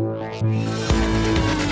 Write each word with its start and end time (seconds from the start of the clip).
Thank 0.00 1.64
you. 1.64 1.69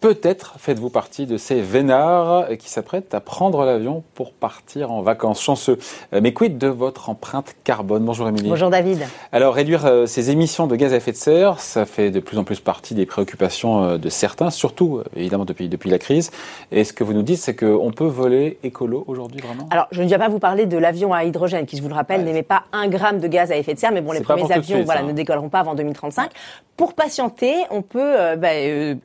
Peut-être 0.00 0.54
faites-vous 0.56 0.88
partie 0.88 1.26
de 1.26 1.36
ces 1.36 1.60
vénards 1.60 2.56
qui 2.58 2.70
s'apprêtent 2.70 3.12
à 3.12 3.20
prendre 3.20 3.66
l'avion 3.66 4.02
pour 4.14 4.32
partir 4.32 4.92
en 4.92 5.02
vacances. 5.02 5.42
Chanceux. 5.42 5.78
Euh, 6.14 6.20
mais 6.22 6.32
quid 6.32 6.56
de 6.56 6.68
votre 6.68 7.10
empreinte 7.10 7.54
carbone? 7.64 8.02
Bonjour 8.02 8.26
Émilie. 8.26 8.48
Bonjour 8.48 8.70
David. 8.70 9.06
Alors 9.30 9.52
réduire 9.52 9.84
euh, 9.84 10.06
ces 10.06 10.30
émissions 10.30 10.66
de 10.66 10.74
gaz 10.74 10.94
à 10.94 10.96
effet 10.96 11.12
de 11.12 11.18
serre, 11.18 11.60
ça 11.60 11.84
fait 11.84 12.10
de 12.10 12.18
plus 12.18 12.38
en 12.38 12.44
plus 12.44 12.60
partie 12.60 12.94
des 12.94 13.04
préoccupations 13.04 13.84
euh, 13.84 13.98
de 13.98 14.08
certains, 14.08 14.48
surtout 14.48 15.02
évidemment 15.14 15.44
depuis, 15.44 15.68
depuis 15.68 15.90
la 15.90 15.98
crise. 15.98 16.30
Et 16.72 16.84
ce 16.84 16.94
que 16.94 17.04
vous 17.04 17.12
nous 17.12 17.22
dites, 17.22 17.38
c'est 17.38 17.54
qu'on 17.54 17.92
peut 17.92 18.06
voler 18.06 18.58
écolo 18.62 19.04
aujourd'hui 19.06 19.42
vraiment? 19.42 19.68
Alors 19.70 19.86
je 19.90 20.00
ne 20.00 20.06
viens 20.06 20.18
pas 20.18 20.30
vous 20.30 20.38
parler 20.38 20.64
de 20.64 20.78
l'avion 20.78 21.12
à 21.12 21.24
hydrogène 21.24 21.66
qui, 21.66 21.76
je 21.76 21.82
vous 21.82 21.88
le 21.88 21.94
rappelle, 21.94 22.24
n'émet 22.24 22.42
pas 22.42 22.62
un 22.72 22.88
gramme 22.88 23.20
de 23.20 23.28
gaz 23.28 23.52
à 23.52 23.56
effet 23.58 23.74
de 23.74 23.78
serre. 23.78 23.92
Mais 23.92 24.00
bon, 24.00 24.12
les 24.12 24.22
premiers 24.22 24.50
avions 24.50 24.82
voilà, 24.82 25.02
ne 25.02 25.12
décolleront 25.12 25.50
pas 25.50 25.60
avant 25.60 25.74
2035. 25.74 26.30
Pour 26.78 26.94
patienter, 26.94 27.54
on 27.70 27.82
peut 27.82 28.14
bah, 28.38 28.48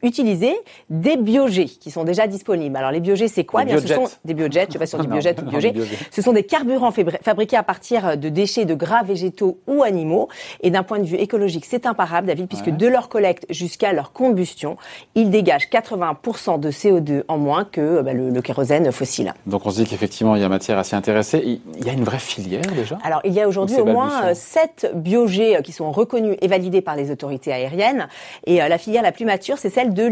utiliser 0.01 0.55
des 0.89 1.17
biogés 1.17 1.65
qui 1.65 1.89
sont 1.89 2.03
déjà 2.03 2.27
disponibles. 2.27 2.75
Alors 2.77 2.91
les 2.91 2.99
biogés, 2.99 3.27
c'est 3.27 3.43
quoi 3.43 3.65
Bien, 3.65 3.79
ce 3.79 3.87
sont 3.87 4.07
des 4.23 4.33
biojets. 4.33 4.65
Je 4.67 4.73
sais 4.73 4.79
pas 4.79 4.85
si 4.85 4.95
on 4.95 4.99
dit 4.99 5.07
biojet 5.07 5.35
ou. 5.39 5.81
Ce 6.11 6.21
sont 6.21 6.33
des 6.33 6.43
carburants 6.43 6.93
fabriqués 7.21 7.57
à 7.57 7.63
partir 7.63 8.17
de 8.17 8.29
déchets 8.29 8.65
de 8.65 8.75
gras 8.75 9.03
végétaux 9.03 9.59
ou 9.67 9.83
animaux. 9.83 10.29
Et 10.61 10.69
d'un 10.69 10.83
point 10.83 10.99
de 10.99 11.05
vue 11.05 11.17
écologique, 11.17 11.65
c'est 11.65 11.85
imparable, 11.85 12.27
David, 12.27 12.47
puisque 12.47 12.69
de 12.69 12.87
leur 12.87 13.09
collecte 13.09 13.45
jusqu'à 13.49 13.93
leur 13.93 14.11
combustion, 14.11 14.77
ils 15.15 15.29
dégagent 15.29 15.69
80% 15.69 16.59
de 16.59 16.71
CO2 16.71 17.23
en 17.27 17.37
moins 17.37 17.65
que 17.65 18.01
bah, 18.01 18.13
le, 18.13 18.41
kérosène 18.41 18.91
fossile. 18.91 19.33
Donc 19.47 19.65
on 19.65 19.71
se 19.71 19.81
dit 19.81 19.89
qu'effectivement, 19.89 20.35
il 20.35 20.41
y 20.41 20.45
a 20.45 20.49
matière 20.49 20.77
à 20.77 20.83
s'y 20.83 20.95
intéresser. 20.95 21.59
Il 21.77 21.85
y 21.85 21.89
a 21.89 21.93
une 21.93 22.03
vraie 22.03 22.19
filière 22.19 22.61
déjà? 22.75 22.97
Alors 23.03 23.21
il 23.23 23.33
y 23.33 23.41
a 23.41 23.47
aujourd'hui 23.47 23.77
au 23.77 23.85
moins 23.85 24.33
7 24.33 24.91
biogés 24.95 25.57
qui 25.63 25.71
sont 25.71 25.91
reconnus 25.91 26.37
et 26.41 26.47
validés 26.47 26.81
par 26.81 26.95
les 26.95 27.09
autorités 27.09 27.51
aériennes. 27.51 28.07
Et 28.45 28.61
euh, 28.61 28.67
la 28.67 28.77
filière 28.77 29.01
la 29.01 29.11
plus 29.11 29.25
mature, 29.25 29.57
c'est 29.57 29.69
celle 29.69 29.93
de 29.93 30.03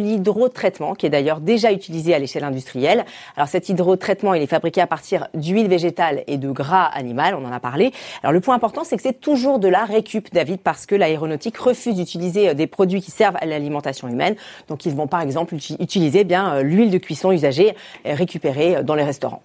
l'hydrotraitement 0.64 0.96
qui 0.96 1.06
est 1.06 1.10
d'ailleurs 1.10 1.40
déjà 1.40 1.72
utilisé 1.72 2.14
à 2.14 2.20
l'échelle 2.20 2.44
industrielle. 2.44 3.06
Alors 3.36 3.48
cet 3.48 3.70
hydrotraitement, 3.70 4.34
il 4.34 4.42
est 4.42 4.48
fabriqué 4.48 4.82
à 4.82 4.88
partir 4.88 5.28
d'huile 5.34 5.68
végétale 5.68 6.24
et 6.28 6.38
de 6.38 6.52
gras 6.52 6.86
animal, 6.86 7.36
on 7.36 7.46
en 7.46 7.52
a 7.52 7.60
parlé. 7.60 7.92
Alors 8.22 8.34
le 8.34 8.40
point 8.40 8.56
important, 8.56 8.84
c'est 8.84 8.96
que 8.96 9.04
c'est 9.04 9.20
toujours 9.20 9.60
de 9.60 9.68
la 9.68 9.86
récup, 9.86 10.34
David, 10.34 10.60
parce 10.60 10.86
que 10.86 10.96
l'aéronautique 10.96 11.58
refuse 11.58 11.96
d'utiliser 11.96 12.50
euh, 12.50 12.54
des 12.54 12.68
produits 12.68 13.02
qui 13.02 13.12
servent 13.12 13.38
à 13.40 13.46
l'alimentation 13.46 14.08
humaine. 14.08 14.36
Donc 14.68 14.86
ils 14.86 14.96
vont 14.96 15.08
par 15.08 15.22
exemple 15.22 15.56
utiliser 15.56 16.20
eh 16.22 16.24
bien 16.24 16.56
euh, 16.56 16.64
l'huile 16.64 16.92
de 16.92 16.98
cuisson 16.98 17.32
usagée 17.32 17.76
euh, 18.06 18.14
récupérée 18.14 18.84
dans 18.84 18.96
les 18.96 19.04
restaurants. 19.04 19.42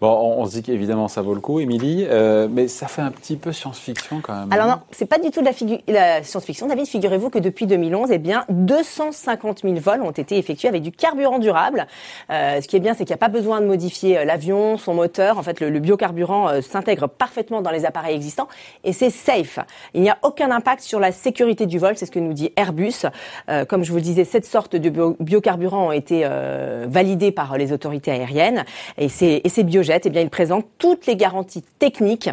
Bon, 0.00 0.34
on, 0.38 0.46
se 0.46 0.52
dit 0.52 0.62
qu'évidemment 0.62 1.06
ça 1.06 1.22
vaut 1.22 1.34
le 1.34 1.40
coup, 1.40 1.60
Émilie, 1.60 2.04
mais 2.50 2.66
ça 2.66 2.88
fait 2.88 3.02
un 3.02 3.12
petit 3.12 3.36
peu 3.36 3.52
science-fiction 3.52 4.20
quand 4.20 4.34
même. 4.34 4.52
Alors 4.52 4.66
non, 4.66 4.80
c'est 4.90 5.06
pas 5.06 5.18
du 5.18 5.30
tout 5.30 5.42
de 5.42 5.46
la, 5.46 5.52
la 5.86 6.22
science-fiction. 6.24 6.66
David, 6.66 6.86
figurez-vous 6.86 7.30
que 7.30 7.38
depuis 7.38 7.66
2011, 7.66 8.10
eh 8.10 8.18
bien 8.18 8.44
250 8.48 9.60
000 9.62 9.74
vols 9.76 10.02
ont 10.02 10.10
été 10.10 10.38
effectués 10.38 10.59
avec 10.68 10.82
du 10.82 10.92
carburant 10.92 11.38
durable. 11.38 11.86
Euh, 12.30 12.60
ce 12.60 12.68
qui 12.68 12.76
est 12.76 12.80
bien, 12.80 12.94
c'est 12.94 13.04
qu'il 13.04 13.12
n'y 13.12 13.18
a 13.18 13.18
pas 13.18 13.28
besoin 13.28 13.60
de 13.60 13.66
modifier 13.66 14.18
euh, 14.18 14.24
l'avion, 14.24 14.76
son 14.76 14.94
moteur. 14.94 15.38
En 15.38 15.42
fait, 15.42 15.60
le, 15.60 15.78
biocarburant 15.80 16.48
euh, 16.48 16.60
s'intègre 16.60 17.08
parfaitement 17.08 17.62
dans 17.62 17.70
les 17.70 17.84
appareils 17.84 18.14
existants 18.14 18.48
et 18.84 18.92
c'est 18.92 19.10
safe. 19.10 19.58
Il 19.94 20.02
n'y 20.02 20.10
a 20.10 20.18
aucun 20.22 20.50
impact 20.50 20.82
sur 20.82 21.00
la 21.00 21.12
sécurité 21.12 21.66
du 21.66 21.78
vol, 21.78 21.96
c'est 21.96 22.06
ce 22.06 22.10
que 22.10 22.18
nous 22.18 22.32
dit 22.32 22.52
Airbus. 22.56 23.06
comme 23.68 23.84
je 23.84 23.90
vous 23.90 23.96
le 23.96 24.02
disais, 24.02 24.24
cette 24.24 24.44
sorte 24.44 24.76
de 24.76 25.14
biocarburant 25.20 25.88
ont 25.88 25.92
été 25.92 26.26
validés 26.86 27.32
par 27.32 27.56
les 27.58 27.72
autorités 27.72 28.10
aériennes 28.10 28.64
et 28.98 29.08
ces, 29.08 29.40
et 29.42 29.48
ces 29.48 29.62
biojets, 29.62 30.00
eh 30.04 30.10
bien, 30.10 30.22
ils 30.22 30.30
présentent 30.30 30.66
toutes 30.78 31.06
les 31.06 31.16
garanties 31.16 31.62
techniques 31.78 32.30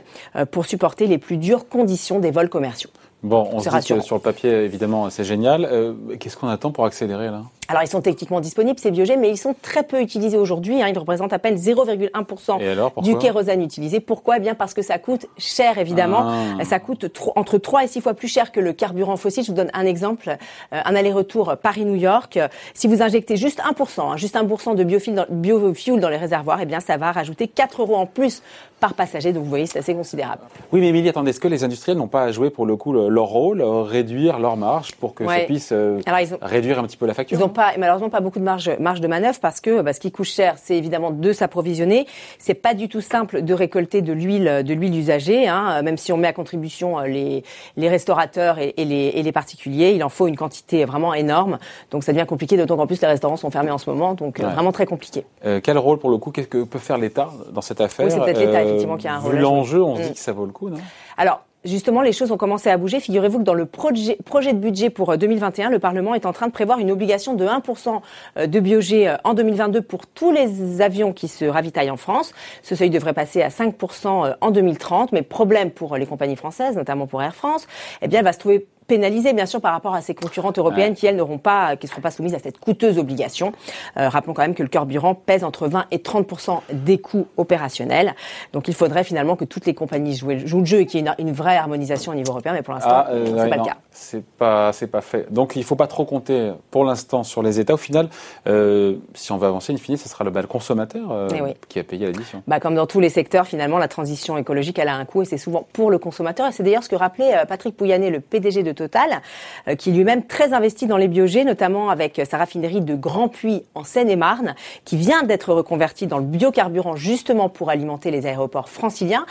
pour 0.52 0.66
supporter 0.66 1.08
les 1.08 1.17
plus 1.17 1.38
dures 1.38 1.67
conditions 1.67 2.20
des 2.20 2.31
vols 2.31 2.50
commerciaux. 2.50 2.89
Bon, 3.23 3.48
on 3.52 3.59
se 3.59 3.70
dit 3.70 3.94
que 3.94 4.02
sur 4.02 4.16
le 4.16 4.22
papier, 4.22 4.52
évidemment, 4.52 5.09
c'est 5.09 5.23
génial. 5.23 5.95
Qu'est-ce 6.20 6.38
qu'on 6.38 6.48
attend 6.48 6.72
pour 6.72 6.86
accélérer 6.86 7.28
là? 7.28 7.44
Alors 7.67 7.83
ils 7.83 7.87
sont 7.87 8.01
techniquement 8.01 8.39
disponibles, 8.39 8.79
ces 8.79 8.91
biogènes, 8.91 9.19
mais 9.19 9.29
ils 9.29 9.37
sont 9.37 9.55
très 9.61 9.83
peu 9.83 10.02
utilisés 10.02 10.37
aujourd'hui. 10.37 10.81
Hein. 10.81 10.87
Ils 10.87 10.97
représentent 10.97 11.33
à 11.33 11.39
peine 11.39 11.55
0,1% 11.55 13.02
du 13.02 13.17
kérosène 13.17 13.61
utilisé. 13.61 13.99
Pourquoi? 13.99 14.37
Eh 14.37 14.39
Bien 14.39 14.55
parce 14.55 14.73
que 14.73 14.81
ça 14.81 14.97
coûte 14.99 15.25
cher, 15.37 15.77
évidemment. 15.77 16.31
Ah. 16.59 16.64
Ça 16.64 16.80
coûte 16.80 17.05
entre 17.36 17.58
3 17.58 17.83
et 17.83 17.87
6 17.87 18.02
fois 18.02 18.14
plus 18.14 18.27
cher 18.27 18.52
que 18.52 18.59
le 18.59 18.71
carburant 18.71 19.17
fossile. 19.17 19.43
Je 19.43 19.49
vous 19.49 19.58
donne 19.58 19.71
un 19.73 19.86
exemple. 19.86 20.37
Euh, 20.73 20.80
un 20.83 20.95
aller-retour 20.95 21.55
Paris-New 21.61 21.95
York. 21.95 22.39
Si 22.73 22.87
vous 22.87 23.02
injectez 23.02 23.36
juste 23.36 23.61
1%, 23.61 24.02
hein, 24.02 24.17
juste 24.17 24.36
1% 24.36 24.75
de 24.75 24.83
biofuel 24.83 25.99
dans, 25.99 26.09
les 26.09 26.17
réservoirs, 26.17 26.59
eh 26.61 26.65
bien 26.65 26.80
ça 26.80 26.97
va 26.97 27.11
rajouter 27.11 27.47
4 27.47 27.81
euros 27.81 27.95
en 27.95 28.05
plus 28.05 28.42
par 28.80 28.93
passager. 28.93 29.33
Donc 29.33 29.43
vous 29.43 29.49
voyez, 29.49 29.65
c'est 29.65 29.80
assez 29.80 29.93
considérable. 29.93 30.43
Oui, 30.71 30.80
mais 30.80 30.89
Émilie, 30.89 31.09
attendez, 31.09 31.31
est-ce 31.31 31.39
que 31.39 31.47
les 31.47 31.63
industriels 31.63 31.97
n'ont 31.97 32.08
pas 32.08 32.23
à 32.23 32.31
jouer 32.31 32.49
pour 32.49 32.65
le 32.65 32.75
coup 32.75 32.93
leur 32.93 33.25
rôle, 33.25 33.61
réduire 33.61 34.39
leur 34.39 34.55
marge 34.55 34.95
pour 34.95 35.13
que 35.13 35.25
ça 35.25 35.39
puisse 35.39 35.71
euh, 35.71 35.99
réduire 36.42 36.80
un 36.80 36.83
petit 36.83 36.97
peu 36.97 37.05
la 37.05 37.13
facture? 37.13 37.37
Pas, 37.57 37.73
malheureusement 37.77 38.09
pas 38.09 38.21
beaucoup 38.21 38.37
de 38.37 38.43
marge, 38.43 38.69
marge 38.79 39.01
de 39.01 39.07
manœuvre 39.07 39.39
parce 39.41 39.59
que 39.59 39.81
bah, 39.81 39.91
ce 39.91 39.99
qui 39.99 40.11
coûte 40.11 40.27
cher, 40.27 40.53
c'est 40.57 40.77
évidemment 40.77 41.09
de 41.09 41.33
s'approvisionner. 41.33 42.05
C'est 42.37 42.53
pas 42.53 42.75
du 42.75 42.87
tout 42.87 43.01
simple 43.01 43.41
de 43.41 43.53
récolter 43.53 44.01
de 44.01 44.13
l'huile, 44.13 44.61
de 44.63 44.73
l'huile 44.73 44.95
usagée, 44.95 45.47
hein, 45.47 45.81
même 45.81 45.97
si 45.97 46.13
on 46.13 46.17
met 46.17 46.27
à 46.27 46.33
contribution 46.33 46.99
euh, 46.99 47.07
les, 47.07 47.43
les 47.75 47.89
restaurateurs 47.89 48.59
et, 48.59 48.73
les, 48.77 49.11
et 49.15 49.23
les 49.23 49.31
particuliers. 49.31 49.93
Il 49.95 50.03
en 50.03 50.09
faut 50.09 50.27
une 50.27 50.37
quantité 50.37 50.85
vraiment 50.85 51.15
énorme, 51.15 51.57
donc 51.89 52.03
ça 52.03 52.13
devient 52.13 52.27
compliqué. 52.27 52.57
D'autant 52.57 52.77
qu'en 52.77 52.87
plus 52.87 53.01
les 53.01 53.07
restaurants 53.07 53.37
sont 53.37 53.49
fermés 53.49 53.71
en 53.71 53.79
ce 53.79 53.89
moment, 53.89 54.13
donc 54.13 54.39
euh, 54.39 54.47
vraiment 54.47 54.71
très 54.71 54.85
compliqué. 54.85 55.25
Euh, 55.43 55.59
quel 55.61 55.79
rôle 55.79 55.97
pour 55.97 56.11
le 56.11 56.17
coup 56.17 56.31
Qu'est-ce 56.31 56.47
que 56.47 56.63
peut 56.63 56.79
faire 56.79 56.99
l'État 56.99 57.31
dans 57.51 57.61
cette 57.61 57.81
affaire 57.81 58.05
Oui, 58.05 58.11
c'est 58.11 58.19
peut-être 58.19 58.39
l'État 58.39 58.63
effectivement 58.63 58.97
qui 58.97 59.07
a 59.07 59.15
un 59.15 59.19
rôle. 59.19 59.33
Vu 59.33 59.39
l'enjeu, 59.39 59.81
on 59.81 59.95
se 59.95 60.01
dit 60.03 60.09
mm. 60.11 60.13
que 60.13 60.19
ça 60.19 60.31
vaut 60.31 60.45
le 60.45 60.51
coup, 60.51 60.69
non? 60.69 60.77
Alors 61.17 61.41
justement, 61.67 62.02
les 62.02 62.11
choses 62.11 62.32
ont 62.32 62.38
commencé 62.38 62.70
à 62.70 62.78
bouger. 62.78 63.00
Figurez-vous 63.00 63.39
que 63.39 63.44
dans 63.44 63.54
le 63.54 63.66
projet, 63.66 64.16
de 64.17 64.58
budget 64.58 64.89
pour 64.89 65.17
2021, 65.17 65.67
euh, 65.67 65.72
le 65.72 65.80
Parlement 65.80 66.16
est 66.16 66.26
en 66.26 66.33
train 66.33 66.48
de 66.48 66.52
prévoir 66.52 66.80
une 66.80 66.92
obligation 66.92 67.36
de 67.36 67.45
1% 67.45 68.02
euh, 68.38 68.48
de 68.48 68.60
biogé 68.60 69.10
euh, 69.10 69.16
en 69.23 69.33
2022 69.33 69.82
pour 69.82 70.08
tous 70.08 70.32
les 70.32 70.82
avions 70.82 71.14
qui 71.14 71.28
se 71.28 71.45
ravitaillent 71.45 71.92
en 71.92 71.98
France. 71.98 72.33
Ce 72.64 72.76
seuil 72.76 72.89
devrait 72.89 73.14
passer 73.14 73.42
à 73.42 73.50
5% 73.50 74.36
en 74.39 74.52
2030, 74.52 75.11
mais 75.11 75.22
problème 75.22 75.72
pour 75.72 75.98
les 75.98 76.05
compagnies 76.05 76.36
françaises, 76.36 76.76
notamment 76.76 77.08
pour 77.08 77.22
Air 77.22 77.36
France, 77.36 77.67
eh 78.02 78.08
bien, 78.08 78.20
elle 78.20 78.26
va 78.26 78.34
se 78.34 78.39
trouver 78.39 78.67
pénalisée 78.87 79.33
bien 79.33 79.45
sûr 79.45 79.61
par 79.61 79.73
rapport 79.73 79.93
à 79.93 80.02
ses 80.02 80.15
concurrentes 80.15 80.58
européennes 80.58 80.95
qui 80.95 81.05
elles 81.05 81.15
n'auront 81.15 81.37
pas, 81.37 81.75
qui 81.75 81.87
seront 81.87 82.02
pas 82.02 82.11
soumises 82.11 82.33
à 82.33 82.39
cette 82.39 82.59
coûteuse 82.59 82.98
obligation. 82.98 83.52
Euh, 83.98 84.09
rappelons 84.09 84.33
quand 84.33 84.42
même 84.42 84.55
que 84.55 84.64
le 84.64 84.70
carburant 84.70 85.14
pèse 85.14 85.43
entre 85.43 85.67
20 85.67 85.86
et 85.92 85.99
30 85.99 86.27
des 86.71 86.98
coûts 86.98 87.27
opérationnels. 87.37 88.15
Donc 88.53 88.67
il 88.67 88.73
faudrait 88.73 89.03
finalement 89.03 89.36
que 89.36 89.45
toutes 89.45 89.65
les 89.65 89.73
compagnies 89.73 90.15
jouent, 90.15 90.30
le 90.30 90.65
jeu 90.65 90.80
et 90.80 90.86
qu'il 90.86 91.05
y 91.05 91.08
ait 91.08 91.11
une, 91.20 91.31
vraie 91.31 91.58
harmonisation 91.58 92.11
au 92.14 92.15
niveau 92.15 92.31
européen, 92.31 92.53
mais 92.53 92.61
pour 92.61 92.73
l'instant 92.73 92.89
ah, 92.92 93.08
euh, 93.11 93.25
c'est 93.25 93.49
pas 93.49 93.58
le 93.58 93.64
cas. 93.64 93.77
C'est 93.92 94.25
pas 94.25 94.73
c'est 94.73 94.87
pas 94.87 95.02
fait. 95.02 95.31
Donc 95.31 95.55
il 95.55 95.64
faut 95.64 95.75
pas 95.75 95.87
trop 95.87 96.05
compter 96.05 96.52
pour 96.71 96.83
l'instant 96.83 97.23
sur 97.23 97.43
les 97.43 97.59
États. 97.59 97.73
Au 97.73 97.77
final, 97.77 98.09
euh, 98.48 98.95
si 99.14 99.31
on 99.31 99.37
veut 99.37 99.48
avancer, 99.48 99.73
in 99.73 99.77
fine, 99.77 99.98
ce 99.98 100.08
sera 100.08 100.23
le, 100.23 100.31
bah, 100.31 100.43
consommateur 100.43 101.11
euh, 101.11 101.27
eh 101.33 101.55
qui 101.67 101.80
a 101.80 101.83
payé 101.83 102.05
l'addition. 102.05 102.43
Bah, 102.48 102.59
comme 102.59 102.75
dans 102.75 102.87
tous 102.87 102.99
les 102.99 103.09
secteurs, 103.09 103.48
finalement, 103.48 103.77
la 103.77 103.87
transition 103.87 104.37
écologique 104.37 104.80
elle 104.80 104.87
a 104.87 104.95
un 104.95 105.05
coût 105.05 105.21
et 105.21 105.25
c'est 105.25 105.37
souvent 105.37 105.67
pour 105.73 105.92
le 105.92 105.99
consommateur. 105.99 106.48
Et 106.48 106.52
c'est 106.52 106.64
d'ailleurs 106.64 106.83
ce 106.83 106.89
que 106.89 106.95
rappelait 106.95 107.33
Patrick 107.48 107.75
Pouyanné, 107.75 108.09
le 108.09 108.19
PDG 108.19 108.64
de 108.64 108.71
Total, 108.77 109.21
euh, 109.67 109.76
qui 109.76 109.92
lui-même 109.92 110.26
très 110.26 110.54
investi 110.54 110.86
dans 110.86 110.98
les 110.98 111.08
biogés, 111.08 111.43
notamment 111.43 111.89
avec 111.89 112.21
sa 112.30 112.38
raffinerie 112.38 112.82
de 112.82 112.95
Grand 112.95 113.27
Puy 113.27 113.64
en 113.76 113.83
Seine-et-Marne, 113.83 114.55
qui 114.86 114.98
vient 114.98 115.23
d'être 115.23 115.52
reconvertie 115.52 116.08
dans 116.08 116.20
le 116.20 116.26
biocarburant 116.26 116.95
justement 116.95 117.49
pour 117.49 117.70
alimenter 117.70 118.11
les 118.11 118.26
aéroports 118.26 118.70
franciliens. 118.70 119.26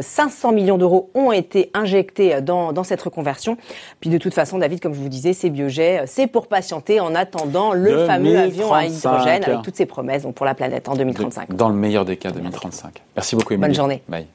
500 0.00 0.50
euh, 0.50 0.52
millions 0.52 0.78
d'euros 0.78 1.10
ont 1.14 1.32
été 1.32 1.70
injectés 1.74 2.40
dans, 2.42 2.72
dans 2.72 2.84
cette 2.84 3.02
reconversion. 3.02 3.56
Puis 4.00 4.10
de 4.10 4.18
toute 4.18 4.34
façon, 4.34 4.58
David, 4.58 4.80
comme 4.80 4.94
je 4.94 5.00
vous 5.00 5.08
disais, 5.08 5.32
ces 5.32 5.50
biogets, 5.50 6.00
euh, 6.00 6.04
c'est 6.06 6.26
pour 6.26 6.46
patienter 6.46 7.00
en 7.00 7.14
attendant 7.14 7.72
le 7.72 8.06
fameux 8.06 8.38
avion 8.38 8.72
à 8.72 8.84
hydrogène 8.84 9.44
avec 9.44 9.62
toutes 9.62 9.76
ses 9.76 9.86
promesses 9.86 10.22
donc 10.22 10.34
pour 10.34 10.46
la 10.46 10.54
planète 10.54 10.88
en 10.88 10.94
2035. 10.94 11.54
Dans 11.54 11.68
le 11.68 11.74
meilleur 11.74 12.04
des 12.04 12.16
cas, 12.16 12.30
2035. 12.30 13.02
Merci 13.16 13.36
beaucoup, 13.36 13.54
Émilie. 13.54 13.68
Bonne 13.68 13.74
journée. 13.74 14.02
Bye. 14.08 14.26